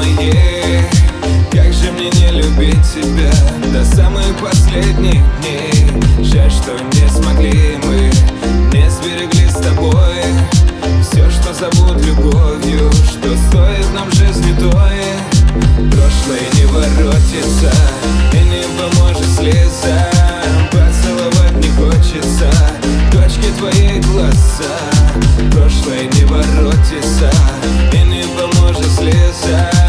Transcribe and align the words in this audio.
моей. 0.00 0.80
Как 1.52 1.72
же 1.72 1.92
мне 1.92 2.10
не 2.10 2.30
любить 2.30 2.82
тебя 2.94 3.30
До 3.72 3.84
самых 3.84 4.36
последних 4.38 5.20
дней? 5.40 5.90
Жаль, 6.24 6.50
что 6.50 6.72
не 6.94 7.08
смогли 7.08 7.78
мы 7.84 8.10
Не 8.72 8.88
сберегли 8.90 9.48
с 9.48 9.54
тобой 9.54 10.22
Все, 11.02 11.28
что 11.30 11.52
зовут 11.52 12.02
любовью 12.04 12.90
Что 12.92 13.36
стоит 13.48 13.92
нам 13.94 14.10
жизни 14.12 14.54
той. 14.58 15.02
Прошлое 15.90 16.46
не 16.54 16.66
воротится 16.66 17.72
И 18.32 18.38
не 18.44 18.62
поможет 18.78 19.26
слеза. 19.36 20.08
Поцеловать 20.70 21.56
не 21.56 21.68
хочется 21.70 22.50
Точки 23.12 23.50
твоей 23.58 24.00
глаза. 24.00 24.78
Прошлое 25.52 26.04
не 26.14 26.24
воротится 26.24 27.30
И 27.92 27.98
не 27.98 28.22
поможет 28.38 28.90
слеза 28.92 29.79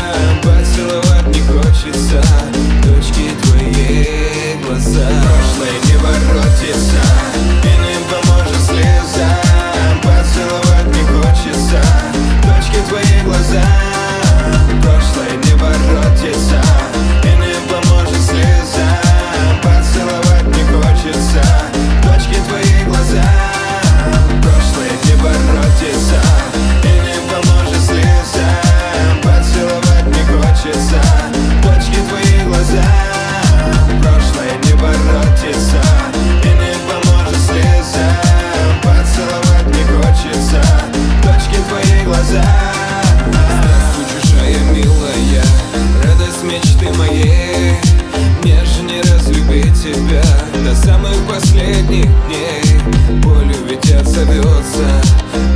отзовется 54.61 54.87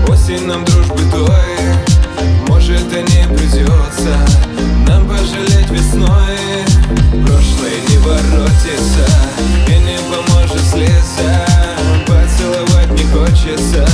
Осень 0.08 0.46
нам 0.48 0.64
дружбы 0.66 1.00
той 1.12 2.48
Может 2.48 2.82
и 2.94 3.02
не 3.02 3.36
придется. 3.36 4.16
Нам 4.88 5.08
пожалеть 5.08 5.70
весной. 5.70 6.38
Прошлое 7.26 7.80
не 7.90 7.98
воротится 7.98 9.06
И 9.68 9.78
не 9.80 9.98
поможет 10.10 10.62
слеза. 10.72 11.46
Поцеловать 12.06 12.92
не 12.92 13.04
хочется 13.12 13.88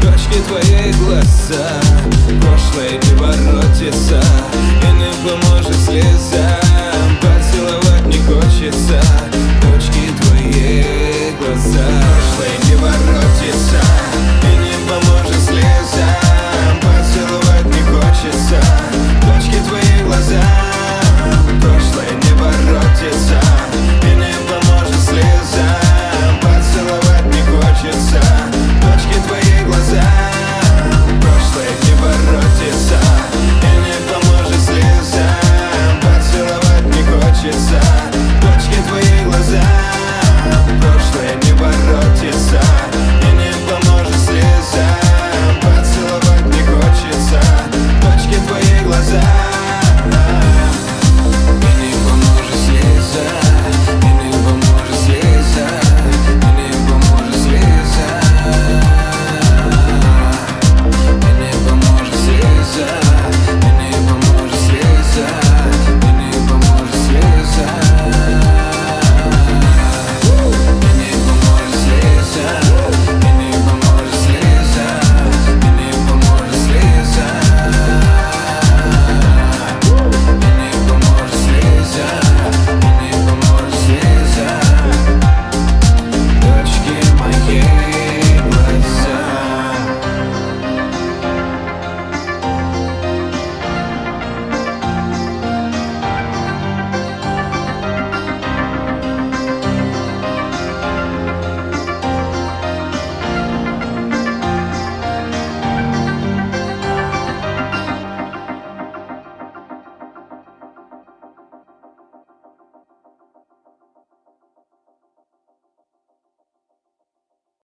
Точки 0.00 0.38
твоей 0.48 0.92
глаза. 0.94 1.80
Прошлое 2.40 2.98
не 3.02 3.14
воротится 3.14 4.20
И 4.82 4.92
не 4.92 5.12
поможет 5.28 5.76
слеза 5.84 6.49